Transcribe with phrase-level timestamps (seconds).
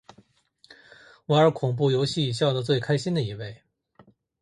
[1.27, 3.61] 玩恐怖游戏笑得最开心的一位